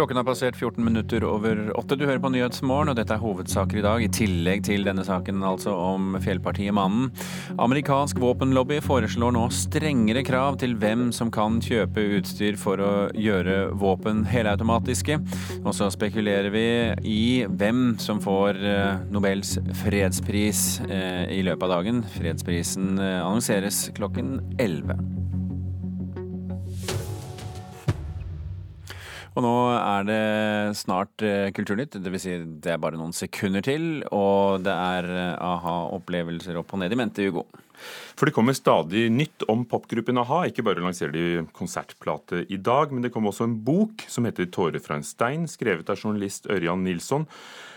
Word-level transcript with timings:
Klokken 0.00 0.16
har 0.16 0.24
passert 0.24 0.56
14 0.56 0.84
minutter 0.84 1.24
over 1.28 1.58
åtte. 1.76 1.92
Du 1.92 2.06
hører 2.06 2.22
på 2.24 2.30
Nyhetsmorgen, 2.32 2.88
og 2.88 2.96
dette 2.96 3.12
er 3.12 3.20
hovedsaker 3.20 3.82
i 3.82 3.82
dag. 3.84 4.00
I 4.00 4.08
tillegg 4.08 4.62
til 4.64 4.86
denne 4.86 5.04
saken 5.04 5.42
altså 5.44 5.74
om 5.76 6.14
fjellpartiet 6.24 6.72
Mannen. 6.72 7.10
Amerikansk 7.60 8.16
våpenlobby 8.22 8.78
foreslår 8.80 9.36
nå 9.36 9.44
strengere 9.52 10.24
krav 10.24 10.56
til 10.64 10.72
hvem 10.80 11.10
som 11.12 11.28
kan 11.28 11.60
kjøpe 11.60 12.06
utstyr 12.16 12.56
for 12.56 12.80
å 12.80 12.90
gjøre 13.12 13.74
våpen 13.76 14.24
helautomatiske. 14.24 15.20
Og 15.66 15.76
så 15.76 15.92
spekulerer 15.92 16.48
vi 16.56 16.66
i 17.04 17.22
hvem 17.44 17.98
som 18.00 18.24
får 18.24 18.56
eh, 18.56 19.06
Nobels 19.12 19.58
fredspris 19.84 20.80
eh, 20.88 21.26
i 21.36 21.44
løpet 21.44 21.68
av 21.68 21.76
dagen. 21.76 22.06
Fredsprisen 22.16 22.94
eh, 22.96 23.18
annonseres 23.20 23.90
klokken 24.00 24.38
11. 24.56 24.96
Og 29.38 29.44
nå 29.44 29.54
er 29.78 30.06
det 30.08 30.22
snart 30.80 31.22
eh, 31.22 31.52
Kulturnytt. 31.54 31.94
Dvs. 32.02 32.24
Si 32.24 32.36
det 32.64 32.74
er 32.74 32.80
bare 32.82 32.98
noen 32.98 33.14
sekunder 33.14 33.62
til. 33.62 34.02
Og 34.10 34.62
det 34.66 34.74
er 34.74 35.06
eh, 35.06 35.34
aha-opplevelser 35.38 36.58
opp 36.58 36.74
og 36.74 36.82
ned 36.82 36.94
i 36.94 36.98
mente, 36.98 37.26
Hugo. 37.28 37.46
For 38.18 38.28
det 38.28 38.34
kommer 38.36 38.56
stadig 38.56 39.06
nytt 39.14 39.46
om 39.48 39.62
popgruppen 39.68 40.18
a-ha. 40.20 40.42
Ikke 40.50 40.64
bare 40.66 40.82
lanserer 40.84 41.14
de 41.14 41.44
konsertplate 41.56 42.42
i 42.52 42.58
dag, 42.60 42.92
men 42.92 43.06
det 43.06 43.12
kom 43.14 43.28
også 43.30 43.46
en 43.46 43.56
bok 43.64 44.04
som 44.10 44.26
heter 44.28 44.50
'Tårer 44.50 44.82
fra 44.84 44.98
en 44.98 45.06
stein', 45.06 45.48
skrevet 45.48 45.88
av 45.88 45.96
journalist 45.96 46.50
Ørjan 46.50 46.84
Nilsson, 46.84 47.24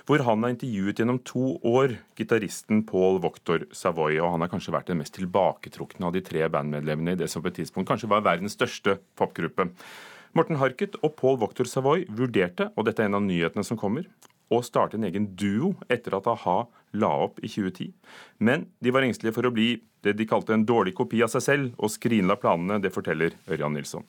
hvor 0.05 0.26
han 0.26 0.43
har 0.43 0.51
intervjuet 0.51 0.99
gjennom 0.99 1.21
to 1.23 1.55
år 1.63 1.95
gitaristen 2.20 2.84
Paul 2.84 3.21
Voktor 3.23 3.63
Savoy. 3.71 4.20
Og 4.20 4.31
han 4.31 4.41
har 4.41 4.51
kanskje 4.51 4.76
vært 4.76 4.91
den 4.91 4.99
mest 4.99 5.15
tilbaketrukne 5.15 6.09
av 6.09 6.17
de 6.17 6.21
tre 6.21 6.49
bandmedlemmene 6.49 7.13
i 7.13 7.21
det 7.23 7.29
som 7.29 7.41
på 7.41 7.54
et 7.54 7.62
tidspunkt 7.62 7.88
kanskje 7.88 8.09
var 8.09 8.26
verdens 8.26 8.57
største 8.57 8.99
popgruppe. 9.15 9.70
Morten 10.34 10.58
Harket 10.58 10.96
og 11.05 11.14
Paul 11.20 11.35
Voktor 11.38 11.68
Savoy 11.70 12.07
vurderte, 12.10 12.71
og 12.74 12.88
dette 12.88 13.04
er 13.04 13.12
en 13.12 13.20
av 13.20 13.26
nyhetene 13.26 13.66
som 13.66 13.77
kommer, 13.77 14.07
å 14.49 14.62
starte 14.66 14.98
en 14.98 15.05
egen 15.05 15.27
duo 15.38 15.74
etter 15.94 16.16
at 16.18 16.27
a-ha 16.30 16.63
la 16.98 17.12
opp 17.26 17.38
i 17.41 17.49
2010. 17.49 17.91
Men 18.41 18.66
de 18.82 18.94
var 18.94 19.05
engstelige 19.05 19.35
for 19.38 19.46
å 19.46 19.54
bli 19.54 19.76
det 20.05 20.16
de 20.18 20.27
kalte 20.30 20.55
en 20.55 20.66
dårlig 20.66 20.96
kopi 20.98 21.22
av 21.26 21.30
seg 21.34 21.46
selv, 21.46 21.76
og 21.77 21.94
skrinla 21.94 22.38
planene. 22.41 22.80
Det 22.82 22.91
forteller 22.94 23.38
Ørjan 23.46 23.77
Nilsson. 23.77 24.05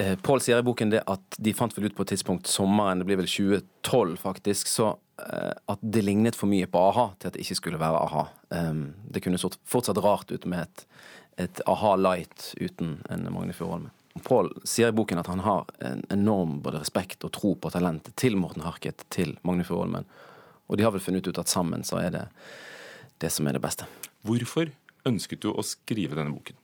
Eh, 0.00 0.14
Pål 0.20 0.44
sier 0.44 0.60
i 0.60 0.66
boken 0.66 0.92
det 0.92 1.02
at 1.08 1.40
de 1.40 1.56
fant 1.56 1.72
vel 1.76 1.88
ut 1.88 1.96
på 1.96 2.04
et 2.04 2.12
tidspunkt 2.14 2.48
sommeren, 2.48 3.00
det 3.00 3.08
blir 3.08 3.20
vel 3.20 3.28
2012 3.28 4.20
faktisk, 4.20 4.68
så 4.68 4.92
eh, 5.16 5.52
at 5.52 5.80
det 5.96 6.04
lignet 6.04 6.36
for 6.36 6.52
mye 6.52 6.68
på 6.68 6.84
a-ha 6.90 7.08
til 7.16 7.32
at 7.32 7.36
det 7.36 7.44
ikke 7.44 7.60
skulle 7.60 7.80
være 7.80 8.04
a-ha. 8.04 8.28
Det 9.08 9.24
kunne 9.24 9.40
fortsatt 9.40 10.00
rart 10.04 10.32
ut 10.32 10.44
med 10.44 10.68
et, 10.68 10.86
et 11.48 11.64
a-ha 11.68 11.96
light 11.96 12.52
uten 12.60 12.98
en 13.08 13.28
Magne 13.32 13.56
Furuholmen. 13.56 13.92
Pål 14.22 14.50
sier 14.68 14.92
i 14.92 14.96
boken 14.96 15.22
at 15.22 15.30
han 15.30 15.40
har 15.40 15.70
en 15.80 16.02
enorm 16.12 16.58
både 16.64 16.82
respekt 16.82 17.24
og 17.24 17.32
tro 17.32 17.54
på 17.56 17.70
talentet 17.72 18.16
til 18.20 18.36
Morten 18.36 18.64
Harket, 18.66 19.06
til 19.08 19.38
Magne 19.46 19.64
Furuholmen. 19.64 20.04
Og 20.68 20.78
de 20.78 20.84
har 20.84 20.92
vel 20.92 21.04
funnet 21.04 21.26
ut 21.26 21.40
at 21.40 21.50
sammen 21.50 21.84
så 21.84 22.02
er 22.02 22.12
det 22.12 22.26
det 23.22 23.30
som 23.32 23.46
er 23.46 23.56
det 23.56 23.62
beste. 23.64 23.88
Hvorfor 24.26 24.68
ønsket 25.08 25.42
du 25.42 25.50
å 25.52 25.64
skrive 25.66 26.18
denne 26.18 26.34
boken? 26.34 26.58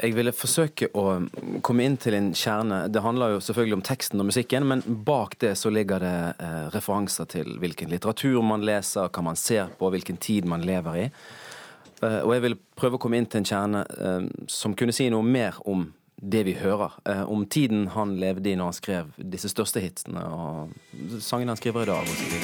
Jeg 0.00 0.14
ville 0.16 0.32
forsøke 0.32 0.88
å 0.96 1.04
komme 1.66 1.84
inn 1.84 1.98
til 2.00 2.14
en 2.16 2.30
kjerne. 2.32 2.86
Det 2.88 3.02
handler 3.04 3.34
jo 3.34 3.42
selvfølgelig 3.44 3.76
om 3.76 3.84
teksten 3.84 4.22
og 4.22 4.30
musikken, 4.30 4.64
men 4.70 4.80
bak 5.04 5.36
det 5.42 5.52
så 5.60 5.72
ligger 5.72 6.00
det 6.00 6.16
eh, 6.40 6.68
referanser 6.72 7.28
til 7.28 7.58
hvilken 7.60 7.92
litteratur 7.92 8.40
man 8.46 8.64
leser, 8.64 9.10
hva 9.12 9.24
man 9.26 9.36
ser 9.36 9.68
på, 9.76 9.90
hvilken 9.92 10.16
tid 10.16 10.48
man 10.48 10.64
lever 10.64 11.02
i. 11.02 11.06
Eh, 12.00 12.20
og 12.22 12.32
jeg 12.32 12.44
ville 12.46 12.60
prøve 12.80 12.96
å 12.96 13.02
komme 13.02 13.20
inn 13.20 13.28
til 13.28 13.42
en 13.42 13.50
kjerne 13.50 13.84
eh, 13.98 14.30
som 14.48 14.76
kunne 14.78 14.96
si 14.96 15.10
noe 15.12 15.26
mer 15.26 15.60
om 15.68 15.90
det 16.20 16.44
vi 16.44 16.54
hører. 16.54 16.92
Eh, 17.04 17.22
om 17.22 17.46
tiden 17.46 17.88
han 17.94 18.16
levde 18.20 18.50
i 18.50 18.56
når 18.58 18.70
han 18.70 18.76
skrev 18.76 19.12
disse 19.16 19.50
største 19.52 19.80
hitsene, 19.80 20.20
og 20.20 21.20
sangene 21.24 21.54
han 21.54 21.60
skriver 21.60 21.86
i 21.86 21.90
dag, 21.90 22.04
osv. 22.04 22.34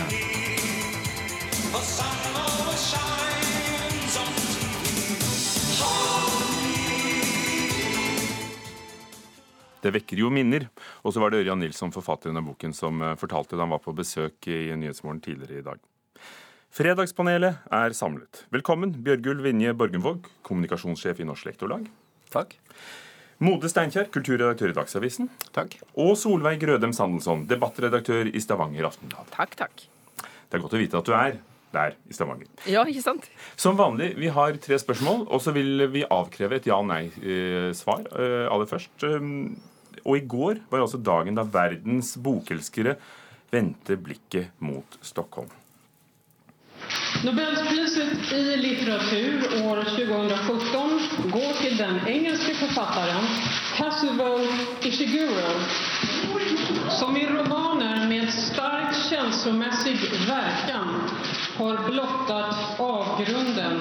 Det 9.84 9.92
vekker 9.94 10.18
jo 10.18 10.32
minner. 10.34 10.66
Og 11.06 11.12
så 11.14 11.20
var 11.22 11.30
det 11.30 11.44
Ørjan 11.44 11.60
Nilsson, 11.62 11.92
forfatteren 11.94 12.40
av 12.40 12.48
boken, 12.48 12.72
som 12.74 13.02
eh, 13.04 13.14
fortalte 13.20 13.54
da 13.54 13.66
han 13.66 13.76
var 13.76 13.84
på 13.84 13.94
besøk 13.94 14.48
i 14.50 14.72
Nyhetsmorgen 14.74 15.22
tidligere 15.22 15.60
i 15.60 15.66
dag. 15.68 15.84
Fredagspanelet 16.76 17.68
er 17.72 17.94
samlet. 17.96 18.42
Velkommen, 18.52 18.90
Bjørgulv 19.04 19.46
Vinje 19.46 19.72
Borgenvåg, 19.78 20.26
kommunikasjonssjef 20.44 21.22
i 21.22 21.28
Norsk 21.28 21.46
Lektorlag. 21.48 21.86
Takk. 22.34 22.56
Mode 23.44 23.68
Steinkjer, 23.68 24.06
kulturredaktør 24.08 24.72
i 24.72 24.76
Dagsavisen. 24.76 25.26
Takk. 25.52 25.74
Og 26.00 26.14
Solveig 26.16 26.56
Grødem 26.62 26.94
Sandelsson, 26.96 27.42
debattredaktør 27.50 28.30
i 28.30 28.40
Stavanger 28.40 28.88
Aftenblad. 28.88 29.28
Takk, 29.34 29.52
takk. 29.60 29.84
Det 30.16 30.56
er 30.56 30.62
godt 30.62 30.76
å 30.78 30.80
vite 30.80 30.96
at 31.02 31.08
du 31.08 31.12
er 31.12 31.36
der 31.74 31.98
i 32.08 32.16
Stavanger. 32.16 32.48
Ja, 32.70 32.86
ikke 32.88 33.04
sant? 33.04 33.28
Som 33.60 33.76
vanlig, 33.76 34.14
vi 34.16 34.30
har 34.32 34.56
tre 34.64 34.78
spørsmål, 34.80 35.26
og 35.28 35.44
så 35.44 35.52
vil 35.52 35.84
vi 35.92 36.06
avkreve 36.08 36.56
et 36.56 36.70
ja-nei-svar 36.70 38.08
eh, 38.16 38.46
aller 38.48 38.70
først. 38.70 39.04
Um, 39.04 39.58
og 40.06 40.16
i 40.16 40.24
går 40.24 40.64
var 40.70 40.86
altså 40.86 41.02
dagen 41.02 41.36
da 41.36 41.44
verdens 41.44 42.14
bokelskere 42.16 42.96
vendte 43.52 44.00
blikket 44.00 44.56
mot 44.64 44.96
Stockholm. 45.04 45.52
Nobelpriset 47.26 48.32
i 48.32 48.56
litteratur 48.56 49.46
år 49.66 49.82
2017 49.96 51.30
går 51.32 51.56
til 51.60 51.78
den 51.80 51.98
engelske 52.06 52.54
forfatteren 52.60 53.26
Kazuo 53.76 54.30
Ishiguro, 54.86 55.56
som 57.00 57.16
i 57.18 57.26
romaner 57.26 58.06
med 58.08 58.30
sterk 58.30 58.76
følelsesmessig 59.36 59.96
verkan 60.28 60.88
har 61.56 61.82
blottat 61.88 62.80
avgrunden 62.80 63.80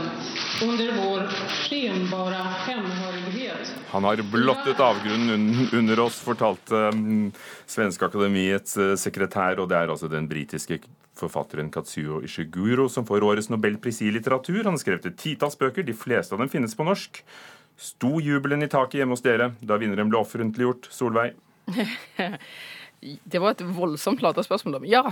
under 0.63 0.91
vår 0.95 1.29
skenbare 1.65 2.41
hemhørighet. 2.65 3.71
Han 3.91 4.03
har 4.03 4.21
blottet 4.31 4.79
avgrunnen 4.79 5.67
under 5.73 5.99
oss, 5.99 6.19
fortalte 6.23 6.75
um, 6.75 7.31
Svenske 7.67 8.05
Akademiets 8.05 8.77
uh, 8.77 8.95
sekretær, 8.99 9.59
og 9.59 9.69
det 9.69 9.77
er 9.79 9.91
altså 9.91 10.09
den 10.11 10.29
britiske 10.31 10.79
forfatteren 11.19 11.71
Katsuo 11.73 12.21
Ishiguro 12.25 12.87
som 12.91 13.07
får 13.07 13.25
årets 13.25 13.51
nobelpris 13.51 14.01
i 14.05 14.11
litteratur. 14.13 14.63
Han 14.67 14.79
skrev 14.81 15.01
til 15.03 15.15
titalls 15.17 15.57
bøker, 15.59 15.85
de 15.85 15.95
fleste 15.95 16.35
av 16.35 16.43
dem 16.43 16.51
finnes 16.51 16.75
på 16.75 16.87
norsk. 16.87 17.21
Sto 17.75 18.19
jubelen 18.23 18.63
i 18.63 18.71
taket 18.71 19.01
hjemme 19.01 19.17
hos 19.17 19.23
dere 19.25 19.51
da 19.59 19.79
vinneren 19.81 20.11
ble 20.11 20.21
offentliggjort, 20.21 20.89
Solveig? 20.95 21.35
det 23.31 23.41
var 23.41 23.55
et 23.55 23.63
voldsomt 23.75 24.23
lada 24.23 24.43
spørsmål. 24.45 24.83
Ja. 24.87 25.03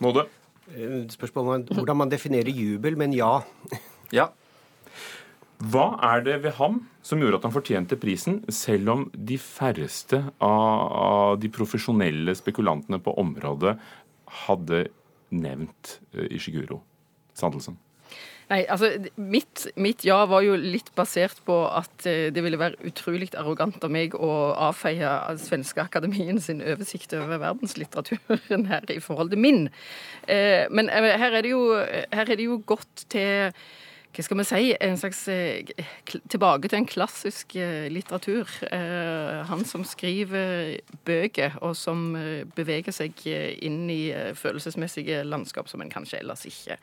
Må 0.00 0.14
det? 0.16 0.26
Eh, 0.72 1.02
spørsmålet 1.12 1.70
er 1.70 1.80
hvordan 1.80 1.98
man 2.04 2.12
definerer 2.12 2.52
jubel, 2.54 2.98
men 3.00 3.16
ja. 3.16 3.40
Ja. 4.10 4.32
Hva 5.60 5.92
er 6.02 6.22
det 6.24 6.38
ved 6.42 6.56
ham 6.56 6.80
som 7.04 7.20
gjorde 7.20 7.36
at 7.38 7.44
han 7.46 7.52
fortjente 7.52 7.98
prisen, 8.00 8.40
selv 8.48 8.90
om 8.94 9.02
de 9.12 9.36
færreste 9.38 10.22
av 10.42 11.36
de 11.38 11.50
profesjonelle 11.52 12.32
spekulantene 12.34 12.98
på 13.04 13.12
området 13.20 13.76
hadde 14.46 14.88
nevnt 15.30 16.00
eh, 16.14 16.28
Ishiguro 16.34 16.82
Sandelsen? 17.38 17.78
Nei, 18.50 18.64
altså 18.66 18.88
mitt, 19.14 19.68
mitt, 19.78 20.02
ja 20.02 20.24
var 20.26 20.42
jo 20.42 20.56
litt 20.58 20.88
basert 20.98 21.38
på 21.46 21.54
at 21.70 22.06
eh, 22.10 22.32
det 22.34 22.42
ville 22.42 22.58
være 22.58 22.80
utrolig 22.88 23.28
arrogant 23.38 23.78
av 23.86 23.92
meg 23.94 24.16
å 24.18 24.30
avfeie 24.70 25.12
Svenske 25.38 25.84
Akademien 25.84 26.40
sin 26.42 26.62
oversikt 26.64 27.14
over 27.14 27.38
verdenslitteraturen 27.38 28.66
her 28.72 28.90
i 28.90 28.98
forhold 29.04 29.30
til 29.30 29.44
min. 29.44 29.68
Eh, 30.26 30.66
men 30.74 30.90
her 30.90 31.38
er, 31.38 31.46
jo, 31.46 31.62
her 31.78 32.26
er 32.26 32.34
det 32.34 32.48
jo 32.48 32.58
gått 32.66 33.06
til 33.14 33.54
hva 34.10 34.24
skal 34.26 34.40
vi 34.40 34.46
si, 34.48 34.72
en 34.82 34.98
slags 34.98 35.20
tilbake 36.32 36.68
til 36.68 36.80
en 36.80 36.88
klassisk 36.90 37.54
litteratur. 37.94 38.50
Han 39.46 39.62
som 39.68 39.84
skriver 39.86 40.80
bøker, 41.06 41.54
og 41.62 41.76
som 41.78 42.16
beveger 42.56 42.90
seg 42.96 43.22
inn 43.28 43.84
i 43.92 44.10
følelsesmessige 44.34 45.22
landskap 45.28 45.70
som 45.70 45.84
en 45.84 45.92
kanskje 45.94 46.18
ellers 46.24 46.42
ikke 46.50 46.80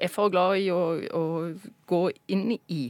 er 0.00 0.10
for 0.12 0.32
glad 0.32 0.58
i 0.60 0.70
å, 0.72 0.80
å 1.16 1.24
gå 1.90 2.00
inn 2.32 2.56
i. 2.72 2.82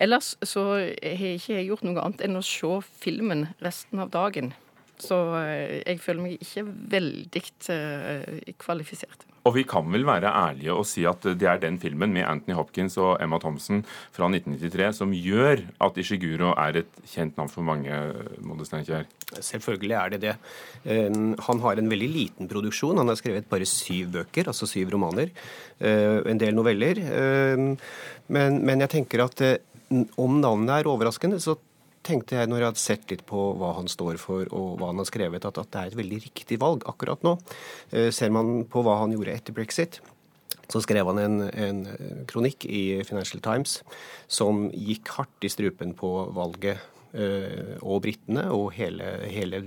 Ellers 0.00 0.34
så 0.46 0.64
har 0.76 1.34
ikke 1.34 1.62
gjort 1.66 1.84
noe 1.86 2.00
annet 2.02 2.24
enn 2.24 2.40
å 2.40 2.44
se 2.44 2.72
filmen 3.04 3.48
resten 3.64 4.02
av 4.02 4.12
dagen. 4.14 4.54
Så 5.02 5.18
eh, 5.40 5.82
jeg 5.82 6.02
føler 6.02 6.24
meg 6.24 6.42
ikke 6.42 6.66
veldig 6.94 7.44
kvalifisert. 8.62 9.26
Og 9.44 9.52
vi 9.58 9.64
kan 9.68 9.84
vel 9.92 10.06
være 10.08 10.30
ærlige 10.32 10.72
og 10.72 10.86
si 10.88 11.04
at 11.08 11.26
det 11.36 11.48
er 11.48 11.60
den 11.60 11.76
filmen 11.80 12.14
med 12.14 12.24
Anthony 12.24 12.56
Hopkins 12.56 12.96
og 13.00 13.18
Emma 13.20 13.36
Thompson 13.42 13.82
fra 14.14 14.28
1993 14.30 15.02
som 15.02 15.12
gjør 15.12 15.66
at 15.84 16.00
Ishiguro 16.00 16.54
er 16.56 16.80
et 16.80 17.02
kjent 17.12 17.36
navn 17.36 17.52
for 17.52 17.66
mange, 17.66 17.98
Mode 18.40 18.64
Steinkjer? 18.68 19.04
Selvfølgelig 19.34 19.98
er 19.98 20.14
det 20.14 20.20
det. 20.22 20.34
Han 20.86 21.60
har 21.64 21.80
en 21.80 21.92
veldig 21.92 22.08
liten 22.08 22.48
produksjon. 22.48 22.96
Han 23.02 23.12
har 23.12 23.20
skrevet 23.20 23.50
bare 23.50 23.68
syv 23.68 24.14
bøker, 24.16 24.48
altså 24.48 24.68
syv 24.70 24.94
romaner. 24.94 25.34
Eh, 25.80 26.22
en 26.30 26.40
del 26.40 26.56
noveller. 26.56 27.02
Men, 28.28 28.60
men 28.64 28.84
jeg 28.84 28.92
tenker 28.96 29.26
at 29.26 29.44
eh, 29.44 29.56
om 30.16 30.40
navnet 30.40 30.78
er 30.78 30.90
overraskende, 30.90 31.40
så 31.42 31.58
tenkte 32.04 32.38
jeg 32.38 32.50
når 32.50 32.60
jeg 32.60 32.70
hadde 32.70 32.82
sett 32.82 33.12
litt 33.12 33.24
på 33.28 33.44
hva 33.58 33.74
han 33.78 33.90
står 33.90 34.18
for 34.22 34.48
og 34.54 34.80
hva 34.80 34.90
han 34.92 35.00
har 35.02 35.08
skrevet, 35.08 35.46
at, 35.48 35.60
at 35.60 35.70
det 35.72 35.80
er 35.80 35.92
et 35.92 36.00
veldig 36.00 36.20
riktig 36.28 36.60
valg 36.62 36.84
akkurat 36.90 37.24
nå. 37.26 37.36
Eh, 37.92 38.10
ser 38.14 38.34
man 38.34 38.60
på 38.70 38.84
hva 38.84 39.00
han 39.02 39.14
gjorde 39.14 39.34
etter 39.34 39.56
brexit, 39.56 40.00
så 40.70 40.80
skrev 40.80 41.10
han 41.10 41.20
en, 41.20 41.40
en, 41.50 41.80
kronikk 42.30 42.64
i 42.64 43.02
Financial 43.04 43.42
Times 43.44 43.80
som 44.30 44.68
gikk 44.72 45.12
hardt 45.18 45.44
i 45.44 45.52
strupen 45.52 45.92
på 45.96 46.10
valget 46.34 46.80
og 47.14 48.00
britene, 48.02 48.46
og 48.50 48.72
hele, 48.74 49.06
hele, 49.30 49.60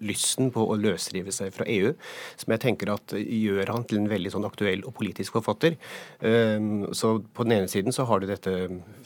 lysten 0.00 0.50
på 0.54 0.62
å 0.64 0.76
løsrive 0.80 1.32
seg 1.34 1.52
fra 1.54 1.66
EU, 1.68 1.92
som 2.40 2.54
jeg 2.54 2.62
tenker 2.64 2.92
at 2.94 3.14
gjør 3.18 3.72
han 3.74 3.84
til 3.88 4.00
en 4.00 4.08
veldig 4.08 4.32
sånn 4.32 4.48
aktuell 4.48 4.84
og 4.88 4.94
politisk 4.96 5.36
forfatter. 5.36 5.76
Eh, 6.24 6.68
så 6.96 7.16
på 7.34 7.46
den 7.46 7.58
ene 7.58 7.72
siden 7.72 7.94
så 7.94 8.06
har 8.08 8.22
du 8.22 8.28
dette 8.30 8.54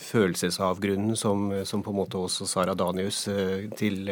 følelsesavgrunnen 0.09 1.19
som, 1.19 1.51
som 1.67 1.83
på 1.83 1.95
en 1.95 2.01
måte 2.03 2.21
også 2.21 2.47
Sara 2.49 2.77
Danius 2.79 3.27
eh, 3.33 3.67
til 3.79 4.07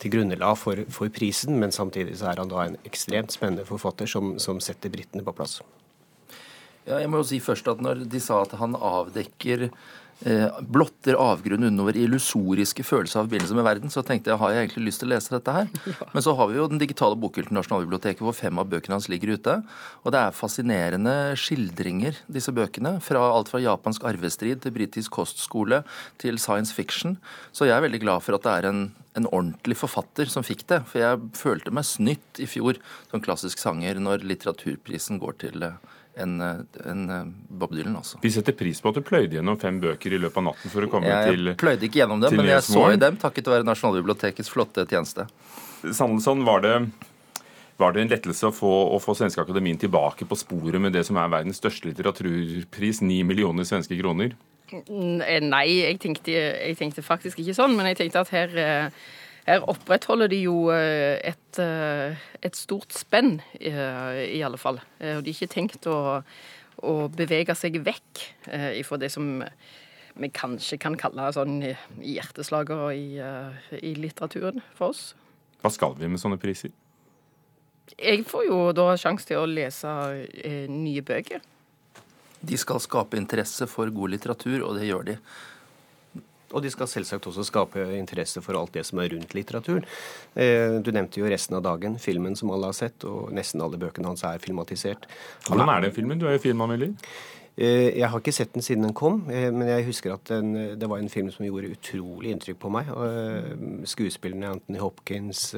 til 0.00 0.14
grunnlag 0.14 0.56
for, 0.56 0.80
for, 0.88 1.10
prisen, 1.12 1.58
men 1.60 1.74
samtidig 1.76 2.14
så 2.16 2.30
er 2.30 2.40
han 2.40 2.48
da 2.48 2.64
en 2.64 2.78
ekstremt 2.88 3.34
spennende 3.34 3.66
forfatter 3.68 4.08
som, 4.08 4.38
som 4.40 4.56
setter 4.64 4.92
britene 4.92 5.20
på 5.26 5.34
plass. 5.36 5.58
Ja, 6.86 6.96
jeg 7.02 7.10
må 7.12 7.20
jo 7.20 7.26
si 7.28 7.36
først 7.44 7.68
at 7.68 7.82
Når 7.84 8.06
de 8.08 8.20
sa 8.24 8.40
at 8.40 8.54
han 8.56 8.72
avdekker 8.74 9.68
Eh, 9.68 10.09
blotter 10.68 11.16
avgrunnen 11.16 11.80
under 11.80 11.96
illusoriske 11.96 12.84
følelser 12.84 13.20
av 13.20 13.28
forbindelse 13.28 13.56
med 13.56 13.64
verden, 13.64 13.92
så 13.92 14.02
tenkte 14.04 14.32
jeg 14.32 14.40
har 14.40 14.52
jeg 14.52 14.66
egentlig 14.66 14.84
lyst 14.90 15.00
til 15.00 15.08
å 15.08 15.14
lese 15.14 15.32
dette 15.32 15.54
her. 15.54 15.70
Men 16.14 16.24
så 16.24 16.34
har 16.36 16.50
vi 16.50 16.58
jo 16.58 16.66
den 16.68 16.80
digitale 16.82 17.16
bokhylten 17.20 17.56
Nasjonalbiblioteket 17.56 18.20
hvor 18.24 18.36
fem 18.36 18.60
av 18.60 18.68
bøkene 18.68 18.98
hans 18.98 19.08
ligger 19.12 19.32
ute. 19.38 19.56
Og 20.04 20.12
det 20.12 20.20
er 20.20 20.36
fascinerende 20.36 21.14
skildringer, 21.40 22.18
disse 22.28 22.52
bøkene. 22.52 22.98
Fra 23.04 23.22
alt 23.30 23.52
fra 23.52 23.62
japansk 23.64 24.04
arvestrid 24.10 24.60
til 24.64 24.74
britisk 24.76 25.16
kostskole 25.16 25.82
til 26.20 26.40
science 26.42 26.74
fiction. 26.76 27.16
Så 27.56 27.68
jeg 27.68 27.78
er 27.78 27.86
veldig 27.86 28.02
glad 28.04 28.26
for 28.26 28.36
at 28.36 28.44
det 28.44 28.56
er 28.58 28.68
en, 28.70 28.82
en 29.16 29.30
ordentlig 29.30 29.78
forfatter 29.80 30.28
som 30.32 30.44
fikk 30.46 30.66
det. 30.68 30.82
For 30.90 31.00
jeg 31.00 31.32
følte 31.38 31.72
meg 31.72 31.88
snytt 31.88 32.42
i 32.42 32.48
fjor 32.50 32.80
som 33.08 33.24
klassisk 33.24 33.62
sanger 33.62 34.02
når 34.02 34.28
litteraturprisen 34.28 35.20
går 35.22 35.40
til 35.46 35.64
eh, 35.64 35.96
enn 36.18 36.40
en 36.40 37.04
eh, 37.10 37.28
Bob 37.48 37.74
Dylan. 37.74 37.96
Også. 38.00 38.18
Vi 38.22 38.32
setter 38.34 38.56
pris 38.56 38.80
på 38.82 38.90
at 38.90 38.98
du 38.98 39.04
pløyde 39.06 39.38
gjennom 39.38 39.58
fem 39.60 39.80
bøker 39.82 40.16
i 40.16 40.20
løpet 40.20 40.42
av 40.42 40.48
natten 40.50 40.72
for 40.72 40.86
å 40.86 40.90
komme 40.90 41.10
jeg 41.10 41.34
til 41.34 41.52
Jeg 41.52 41.60
pløyde 41.60 41.88
ikke 41.88 42.02
gjennom 42.02 42.24
dem, 42.24 42.36
men 42.40 42.50
jeg 42.50 42.66
så 42.66 42.88
i 42.94 42.98
dem 43.00 43.20
takket 43.20 43.50
være 43.52 43.66
Nasjonalbibliotekets 43.68 44.50
flotte 44.52 44.86
tjeneste. 44.90 45.28
Sandelsson, 45.80 46.44
var 46.44 46.64
det, 46.66 46.74
var 47.80 47.96
det 47.96 48.04
en 48.04 48.12
lettelse 48.12 48.50
å 48.50 48.54
få, 48.54 48.72
å 48.96 49.00
få 49.02 49.16
Svenske 49.18 49.42
Akademien 49.44 49.80
tilbake 49.80 50.28
på 50.28 50.38
sporet 50.38 50.82
med 50.82 50.96
det 50.96 51.06
som 51.08 51.18
er 51.20 51.32
verdens 51.32 51.62
største 51.62 51.88
litteraturpris, 51.88 53.02
ni 53.06 53.22
millioner 53.26 53.68
svenske 53.68 53.96
kroner? 54.00 54.36
Nei, 54.70 55.64
jeg 55.80 55.96
tenkte, 56.02 56.34
jeg 56.34 56.76
tenkte, 56.78 57.02
faktisk 57.02 57.40
ikke 57.42 57.56
sånn. 57.56 57.74
Men 57.78 57.90
jeg 57.90 58.04
tenkte 58.04 58.22
at 58.22 58.30
her 58.34 58.52
eh, 58.60 59.08
her 59.46 59.64
opprettholder 59.70 60.30
de 60.30 60.42
jo 60.44 60.56
eh, 60.74 61.18
et, 61.26 61.60
eh, 61.62 62.18
et 62.44 62.56
stort 62.56 62.92
spenn, 62.94 63.38
eh, 63.58 64.24
i 64.36 64.42
alle 64.46 64.60
fall. 64.60 64.80
Og 65.00 65.22
de 65.24 65.32
har 65.32 65.36
ikke 65.36 65.54
tenkt 65.54 65.88
å, 65.90 66.20
å 66.84 66.94
bevege 67.12 67.56
seg 67.58 67.80
vekk 67.84 68.24
ifra 68.80 68.98
det 69.00 69.10
som 69.12 69.40
vi 70.20 70.28
kanskje 70.34 70.76
kan 70.82 70.96
kalle 70.98 71.30
sånn 71.32 71.62
hjerteslager 72.02 72.90
i, 72.92 73.06
i 73.80 73.94
litteraturen 73.96 74.60
for 74.76 74.92
oss. 74.92 75.12
Hva 75.60 75.72
skal 75.72 75.94
vi 75.96 76.08
med 76.10 76.20
sånne 76.20 76.40
priser? 76.40 76.72
Jeg 77.96 78.24
får 78.28 78.46
jo 78.46 78.58
da 78.76 78.92
sjanse 79.00 79.28
til 79.28 79.40
å 79.40 79.48
lese 79.48 79.90
nye 80.70 81.02
bøker. 81.04 81.40
De 82.40 82.56
skal 82.56 82.80
skape 82.80 83.18
interesse 83.20 83.66
for 83.68 83.90
god 83.92 84.14
litteratur, 84.14 84.62
og 84.64 84.78
det 84.78 84.88
gjør 84.88 85.08
de. 85.10 85.16
Og 86.50 86.64
de 86.64 86.70
skal 86.72 86.88
selvsagt 86.90 87.28
også 87.30 87.44
skape 87.46 87.82
interesse 87.94 88.42
for 88.42 88.58
alt 88.58 88.74
det 88.74 88.84
som 88.88 89.00
er 89.02 89.12
rundt 89.14 89.34
litteraturen. 89.36 89.84
Eh, 90.34 90.78
du 90.82 90.90
nevnte 90.94 91.22
jo 91.22 91.28
resten 91.30 91.58
av 91.58 91.64
dagen, 91.66 91.98
filmen 92.02 92.36
som 92.38 92.50
alle 92.54 92.72
har 92.72 92.76
sett, 92.76 93.06
og 93.06 93.30
nesten 93.36 93.62
alle 93.62 93.78
bøkene 93.80 94.10
hans 94.10 94.24
er 94.26 94.42
filmatisert. 94.42 95.06
Hvordan 95.46 95.70
er 95.70 95.86
den 95.86 95.94
filmen? 95.94 96.18
Du 96.18 96.26
er 96.26 96.38
jo 96.38 96.44
filmanmelder. 96.48 96.96
Eh, 97.60 98.00
jeg 98.00 98.08
har 98.08 98.18
ikke 98.18 98.34
sett 98.34 98.56
den 98.56 98.66
siden 98.66 98.88
den 98.88 98.96
kom, 98.96 99.22
eh, 99.30 99.50
men 99.54 99.68
jeg 99.70 99.86
husker 99.92 100.16
at 100.16 100.26
den, 100.32 100.78
det 100.80 100.90
var 100.90 100.98
en 100.98 101.12
film 101.12 101.30
som 101.30 101.46
gjorde 101.46 101.70
utrolig 101.76 102.34
inntrykk 102.34 102.58
på 102.58 102.74
meg. 102.74 102.90
Skuespillerne 103.86 104.56
Anthony 104.56 104.82
Hopkins 104.82 105.50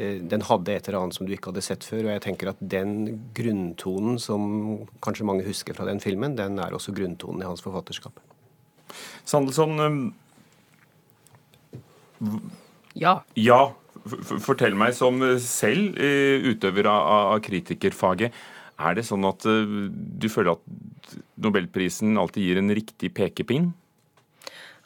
den 0.00 0.40
hadde 0.46 0.72
et 0.72 0.86
eller 0.88 1.02
annet 1.02 1.12
som 1.12 1.26
du 1.28 1.32
ikke 1.34 1.50
hadde 1.50 1.64
sett 1.66 1.84
før. 1.84 2.06
Og 2.06 2.14
jeg 2.14 2.22
tenker 2.24 2.54
at 2.54 2.60
den 2.62 3.18
grunntonen 3.36 4.16
som 4.22 4.86
kanskje 5.04 5.26
mange 5.28 5.44
husker 5.44 5.76
fra 5.76 5.84
den 5.84 6.00
filmen, 6.00 6.38
den 6.38 6.56
er 6.62 6.72
også 6.72 6.94
grunntonen 6.96 7.42
i 7.42 7.48
hans 7.50 7.60
forfatterskap. 7.60 8.22
Sandelsson 9.28 9.80
um, 9.80 10.00
Ja. 12.98 13.20
Ja. 13.38 13.60
Fortell 14.40 14.74
meg 14.78 14.94
som 14.96 15.20
selv 15.44 15.98
eh, 16.00 16.40
utøver 16.50 16.88
av 16.88 17.36
kritikerfaget. 17.44 18.32
Er 18.80 18.96
det 18.96 19.04
sånn 19.08 19.26
at 19.28 19.44
eh, 19.48 19.74
du 19.90 20.28
føler 20.32 20.56
at 20.56 21.16
nobelprisen 21.40 22.16
alltid 22.20 22.46
gir 22.46 22.60
en 22.60 22.74
riktig 22.76 23.12
pekepinn? 23.16 23.70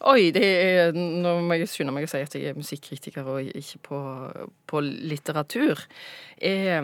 Oi, 0.04 0.26
er, 0.36 0.92
nå 0.92 1.30
må 1.46 1.56
jeg 1.56 1.68
skynde 1.72 1.92
meg 1.96 2.04
å 2.04 2.08
si 2.10 2.18
at 2.20 2.34
jeg 2.36 2.50
er 2.50 2.58
musikkritiker 2.58 3.28
og 3.30 3.46
ikke 3.56 3.78
på, 3.86 4.00
på 4.68 4.82
litteratur. 4.84 5.80
Jeg, 6.36 6.82